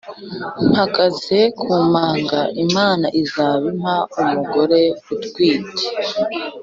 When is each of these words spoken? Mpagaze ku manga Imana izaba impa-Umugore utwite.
Mpagaze 0.71 1.39
ku 1.59 1.71
manga 1.91 2.41
Imana 2.65 3.07
izaba 3.21 3.63
impa-Umugore 3.73 4.81
utwite. 5.13 5.85